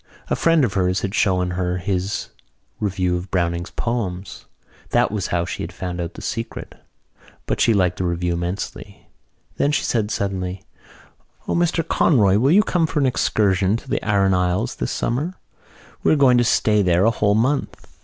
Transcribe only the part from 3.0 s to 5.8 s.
of Browning's poems. That was how she had